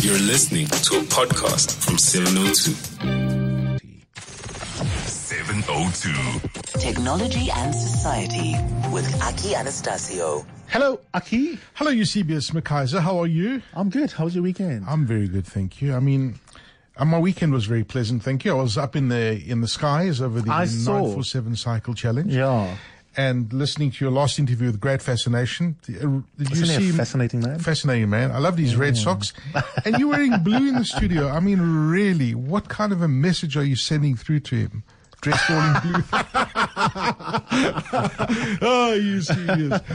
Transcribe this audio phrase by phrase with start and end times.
[0.00, 2.72] You're listening to a podcast from 702.
[5.06, 6.78] 702.
[6.78, 8.54] Technology and Society
[8.92, 10.46] with Aki Anastasiou.
[10.68, 11.58] Hello, Aki.
[11.74, 13.00] Hello, Eusebius McKaiser.
[13.00, 13.60] How are you?
[13.74, 14.12] I'm good.
[14.12, 14.84] How was your weekend?
[14.88, 15.94] I'm very good, thank you.
[15.94, 16.38] I mean,
[16.96, 18.52] uh, my weekend was very pleasant, thank you.
[18.56, 20.92] I was up in the in the skies over the I saw.
[20.92, 22.34] 947 cycle challenge.
[22.34, 22.76] yeah.
[23.18, 25.76] And listening to your last interview with great fascination.
[25.82, 27.58] Did you a see fascinating man?
[27.58, 28.30] Fascinating man.
[28.30, 29.32] I love these red socks.
[29.84, 31.28] and you're wearing blue in the studio.
[31.28, 34.84] I mean, really, what kind of a message are you sending through to him?
[35.20, 36.04] Dressed all in blue.
[38.62, 39.80] oh, Eusebius.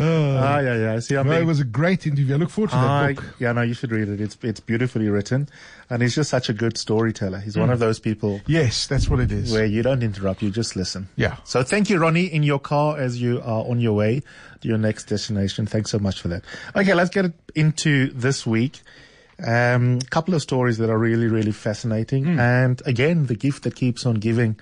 [0.00, 0.98] Ah, yeah, yeah.
[1.00, 2.34] See, I'm Well, it was a great interview.
[2.34, 3.24] I look forward to that I- book.
[3.40, 4.20] yeah, no, you should read it.
[4.20, 5.48] It's it's beautifully written,
[5.90, 7.40] and he's just such a good storyteller.
[7.40, 7.60] He's Mm.
[7.62, 9.50] one of those people Yes, that's what it is.
[9.52, 11.08] where you don't interrupt, you just listen.
[11.16, 11.38] Yeah.
[11.42, 14.22] So thank you, Ronnie, in your car as you are on your way
[14.60, 15.66] to your next destination.
[15.66, 16.44] Thanks so much for that.
[16.76, 18.80] Okay, let's get into this week.
[19.44, 22.38] Um, couple of stories that are really, really fascinating, Hmm.
[22.38, 24.54] and again, the gift that keeps on giving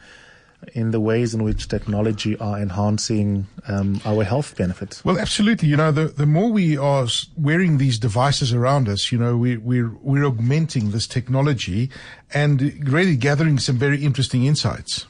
[0.74, 5.04] in the ways in which technology are enhancing um, our health benefits.
[5.04, 5.68] Well, absolutely.
[5.68, 9.56] You know, the, the more we are wearing these devices around us, you know, we,
[9.56, 11.90] we're, we're augmenting this technology
[12.32, 15.06] and really gathering some very interesting insights.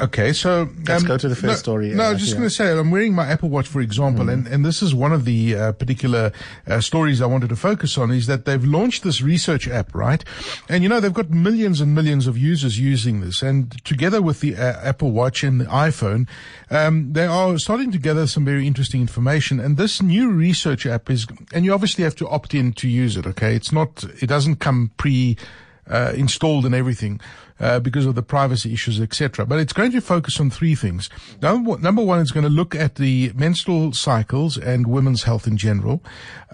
[0.00, 2.38] Okay, so Let's go to the first no, story, No, I uh, was just yeah.
[2.38, 5.12] going to say I'm wearing my Apple Watch, for example, and and this is one
[5.12, 6.32] of the uh, particular
[6.66, 8.10] uh, stories I wanted to focus on.
[8.10, 10.24] Is that they've launched this research app, right?
[10.68, 14.40] And you know they've got millions and millions of users using this, and together with
[14.40, 16.26] the uh, Apple Watch and the iPhone,
[16.70, 19.60] um, they are starting to gather some very interesting information.
[19.60, 23.16] And this new research app is, and you obviously have to opt in to use
[23.16, 23.26] it.
[23.26, 25.36] Okay, it's not, it doesn't come pre
[25.88, 27.20] uh, installed and everything
[27.60, 29.46] uh, because of the privacy issues, etc.
[29.46, 31.08] But it's going to focus on three things.
[31.40, 35.46] Number one, number one, it's going to look at the menstrual cycles and women's health
[35.46, 36.02] in general,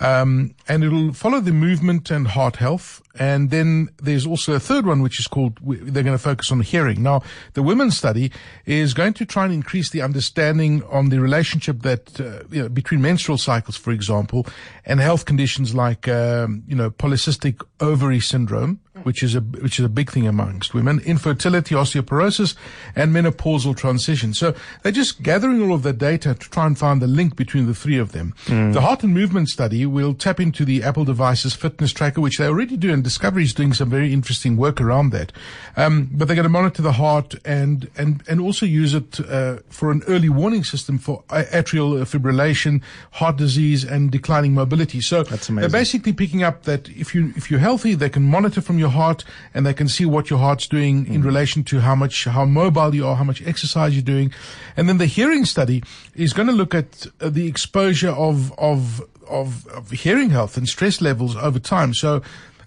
[0.00, 3.02] um, and it'll follow the movement and heart health.
[3.18, 6.60] And then there's also a third one, which is called, they're going to focus on
[6.60, 7.02] hearing.
[7.02, 7.22] Now,
[7.54, 8.30] the women's study
[8.66, 12.68] is going to try and increase the understanding on the relationship that, uh, you know,
[12.68, 14.46] between menstrual cycles, for example,
[14.86, 19.84] and health conditions like, um, you know, polycystic ovary syndrome, which is a, which is
[19.84, 22.54] a big thing amongst women, infertility, osteoporosis,
[22.94, 24.34] and menopausal transition.
[24.34, 27.66] So they're just gathering all of the data to try and find the link between
[27.66, 28.34] the three of them.
[28.46, 32.46] The heart and movement study will tap into the Apple device's fitness tracker, which they
[32.46, 35.32] already do, and Discovery is doing some very interesting work around that.
[35.76, 39.58] Um, but they're going to monitor the heart and, and, and also use it, uh,
[39.68, 45.00] for an early warning system for atrial fibrillation, heart disease, and declining mobility.
[45.00, 48.60] So That's they're basically picking up that if you, if you're healthy, they can monitor
[48.60, 49.24] from your heart
[49.54, 52.94] and they can see what your heart's doing in relation to how much, how mobile
[52.94, 54.32] you are, how much exercise you're doing.
[54.76, 55.82] And then the hearing study
[56.14, 60.68] is going to look at uh, the exposure of, of, of, of hearing health and
[60.68, 61.94] stress levels over time.
[61.94, 62.22] So,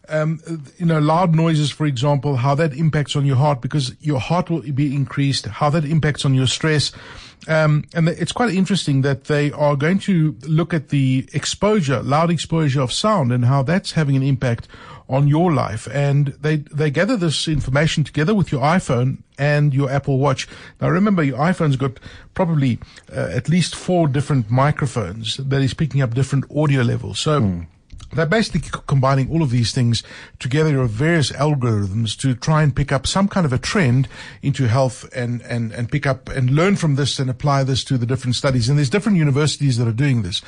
[0.10, 0.42] um,
[0.78, 4.50] you know, loud noises, for example, how that impacts on your heart because your heart
[4.50, 6.92] will be increased, how that impacts on your stress.
[7.48, 12.32] Um, and it's quite interesting that they are going to look at the exposure, loud
[12.32, 14.68] exposure of sound and how that's having an impact
[15.10, 15.88] on your life.
[15.92, 20.48] And they, they gather this information together with your iPhone and your Apple Watch.
[20.80, 22.00] Now remember, your iPhone's got
[22.34, 22.80] probably
[23.12, 27.20] uh, at least four different microphones that is picking up different audio levels.
[27.20, 27.66] So
[28.16, 30.04] they're basically combining all of these things
[30.40, 34.08] together of various algorithms to try and pick up some kind of a trend
[34.42, 37.98] into health and, and, and pick up and learn from this and apply this to
[37.98, 38.70] the different studies.
[38.70, 40.42] And there's different universities that are doing this.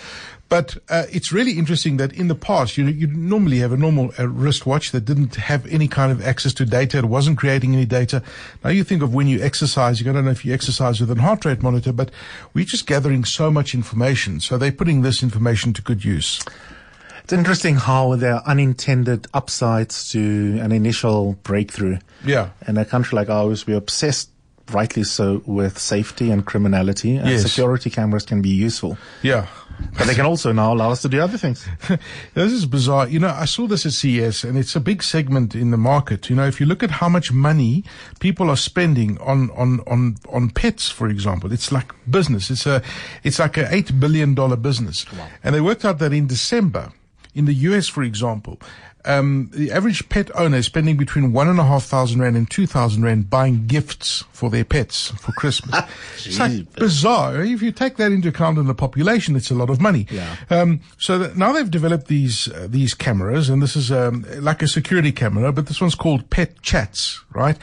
[0.48, 4.12] But uh, it's really interesting that in the past, you you normally have a normal
[4.20, 7.00] uh, wristwatch that didn't have any kind of access to data.
[7.00, 8.22] It wasn't creating any data.
[8.64, 10.00] Now you think of when you exercise.
[10.00, 12.12] You don't know if you exercise with a heart rate monitor, but
[12.54, 14.40] we're just gathering so much information.
[14.40, 16.40] So they're putting this information to good use.
[17.25, 21.97] It's interesting how there are unintended upsides to an initial breakthrough.
[22.24, 22.50] Yeah.
[22.68, 24.30] In a country like ours, we're obsessed,
[24.72, 27.41] rightly so, with safety and criminality, and Yes.
[27.41, 29.00] security cameras can be useful.
[29.24, 29.47] Yeah.
[29.97, 31.68] But they can also now allow us to do other things.
[32.36, 33.07] this is bizarre.
[33.07, 36.30] You know, I saw this at CES and it's a big segment in the market.
[36.30, 37.83] You know, if you look at how much money
[38.19, 42.51] people are spending on, on, on, on pets, for example, it's like business.
[42.51, 42.83] It's a,
[43.24, 45.12] it's like a eight billion dollar business.
[45.12, 45.27] Wow.
[45.44, 46.92] And they worked out that in December,
[47.36, 48.60] in the US, for example,
[49.06, 52.50] um, the average pet owner is spending between one and a half thousand rand and
[52.50, 55.76] two thousand rand buying gifts for their pets for Christmas.
[56.26, 57.42] it's like bizarre.
[57.42, 60.08] If you take that into account in the population, it's a lot of money.
[60.10, 60.36] Yeah.
[60.50, 64.68] Um, so now they've developed these uh, these cameras, and this is um, like a
[64.68, 67.58] security camera, but this one's called PetChatz, right?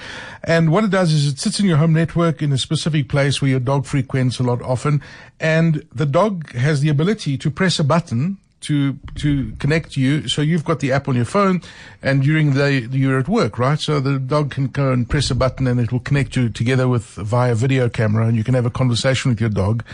[0.45, 3.43] And what it does is it sits in your home network in a specific place
[3.43, 5.03] where your dog frequents a lot often,
[5.41, 10.29] and the dog has the ability to press a button to to connect you.
[10.29, 11.63] So you've got the app on your phone,
[12.03, 13.79] and during the you're at work, right?
[13.79, 16.89] So the dog can go and press a button, and it will connect you together
[16.89, 19.85] with via video camera, and you can have a conversation with your dog.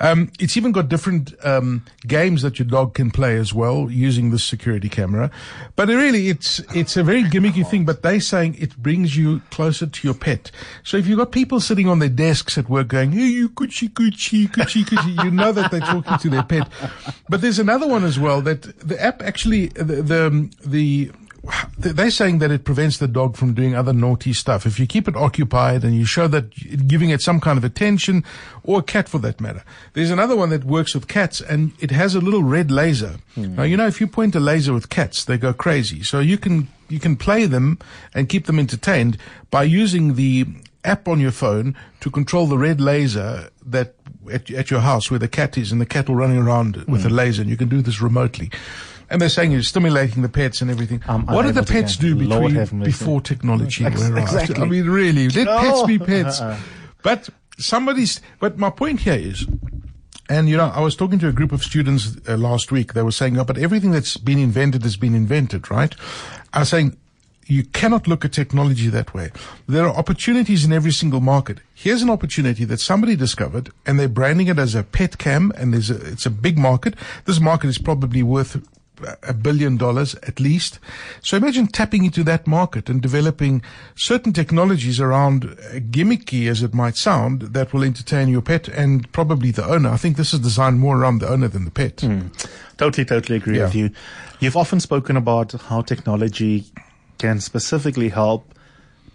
[0.00, 4.30] Um, it's even got different um, games that your dog can play as well using
[4.30, 5.30] this security camera.
[5.76, 7.84] But really, it's it's a very gimmicky thing.
[7.84, 10.50] But they're saying it brings you closer to your pet.
[10.84, 13.90] So if you've got people sitting on their desks at work going, "Hey, you coochie
[13.90, 16.68] coochie coochie coochie," you know that they're talking to their pet.
[17.28, 21.12] But there's another one as well that the app actually the the, the
[21.78, 24.66] they're saying that it prevents the dog from doing other naughty stuff.
[24.66, 28.24] If you keep it occupied and you show that giving it some kind of attention,
[28.64, 29.62] or a cat for that matter.
[29.94, 33.16] There's another one that works with cats and it has a little red laser.
[33.36, 33.56] Mm.
[33.56, 36.02] Now, you know, if you point a laser with cats, they go crazy.
[36.02, 37.78] So you can, you can play them
[38.14, 39.16] and keep them entertained
[39.50, 40.46] by using the
[40.84, 43.94] app on your phone to control the red laser that
[44.30, 47.02] at, at your house where the cat is and the cat will running around with
[47.02, 47.06] mm.
[47.06, 48.50] a laser and you can do this remotely.
[49.10, 51.02] And they're saying you're stimulating the pets and everything.
[51.08, 54.18] Um, what do the pets do between before technology arrived?
[54.18, 54.56] Exactly.
[54.56, 55.58] I mean, really, let no.
[55.58, 56.40] pets be pets.
[57.02, 58.20] but somebody's.
[58.38, 59.46] But my point here is.
[60.30, 62.92] And you know, I was talking to a group of students uh, last week.
[62.92, 65.94] They were saying, "Oh, but everything that's been invented has been invented, right?"
[66.52, 66.98] I was saying,
[67.48, 69.32] you cannot look at technology that way.
[69.66, 71.58] There are opportunities in every single market.
[71.74, 75.72] Here's an opportunity that somebody discovered and they're branding it as a pet cam and
[75.72, 76.94] there's a, it's a big market.
[77.24, 78.62] This market is probably worth
[79.22, 80.78] a billion dollars at least.
[81.22, 83.62] So imagine tapping into that market and developing
[83.94, 85.44] certain technologies around
[85.90, 89.90] gimmicky as it might sound that will entertain your pet and probably the owner.
[89.90, 91.98] I think this is designed more around the owner than the pet.
[91.98, 92.30] Mm.
[92.76, 93.64] Totally, totally agree yeah.
[93.64, 93.90] with you.
[94.40, 96.66] You've often spoken about how technology
[97.18, 98.54] can specifically help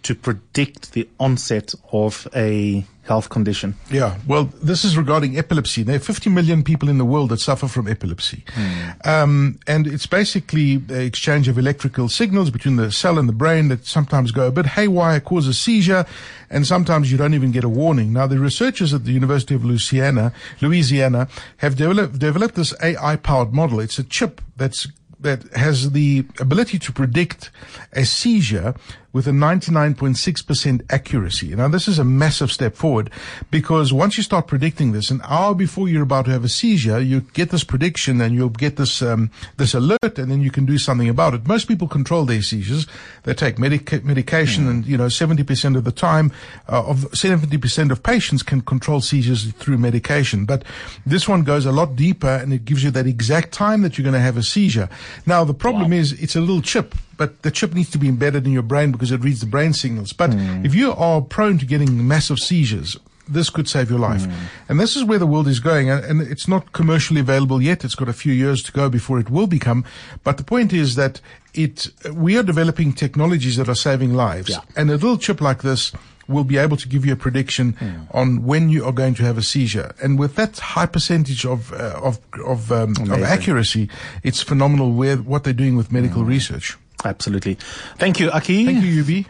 [0.04, 3.74] to predict the onset of a health condition.
[3.90, 5.82] Yeah, well, this is regarding epilepsy.
[5.82, 8.44] There are 50 million people in the world that suffer from epilepsy.
[8.46, 9.06] Mm.
[9.06, 13.68] Um, and it's basically the exchange of electrical signals between the cell and the brain
[13.68, 16.06] that sometimes go a bit haywire, cause a seizure,
[16.50, 18.12] and sometimes you don't even get a warning.
[18.12, 21.28] Now, the researchers at the University of Louisiana, Louisiana
[21.58, 23.80] have developed, developed this AI powered model.
[23.80, 24.86] It's a chip that's
[25.24, 27.50] that has the ability to predict
[27.92, 28.74] a seizure
[29.14, 31.54] with a 99.6% accuracy.
[31.54, 33.10] Now, this is a massive step forward
[33.48, 36.98] because once you start predicting this, an hour before you're about to have a seizure,
[37.00, 40.66] you get this prediction and you'll get this um, this alert, and then you can
[40.66, 41.46] do something about it.
[41.46, 42.88] Most people control their seizures;
[43.22, 44.70] they take medica- medication, mm.
[44.70, 46.32] and you know, 70% of the time,
[46.68, 50.44] uh, of 70% of patients can control seizures through medication.
[50.44, 50.64] But
[51.06, 54.02] this one goes a lot deeper, and it gives you that exact time that you're
[54.02, 54.88] going to have a seizure.
[55.26, 55.96] Now, the problem wow.
[55.96, 58.92] is it's a little chip but the chip needs to be embedded in your brain
[58.92, 60.12] because it reads the brain signals.
[60.12, 60.64] But mm.
[60.64, 62.96] if you are prone to getting massive seizures,
[63.28, 64.22] this could save your life.
[64.22, 64.32] Mm.
[64.68, 65.88] And this is where the world is going.
[65.90, 67.84] And it's not commercially available yet.
[67.84, 69.84] It's got a few years to go before it will become.
[70.24, 71.20] But the point is that
[71.54, 74.50] it, we are developing technologies that are saving lives.
[74.50, 74.58] Yeah.
[74.76, 75.92] And a little chip like this
[76.28, 78.14] will be able to give you a prediction mm.
[78.14, 79.94] on when you are going to have a seizure.
[80.02, 83.88] And with that high percentage of uh, of of, um, of, accuracy,
[84.22, 86.28] it's phenomenal where what they're doing with medical mm.
[86.28, 86.76] research.
[87.04, 87.54] Absolutely.
[87.98, 88.64] Thank you, Aki.
[88.64, 89.26] Thank you, Yubi.